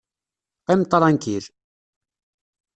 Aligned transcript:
Qqim 0.61 0.81
tṛankil! 0.85 1.45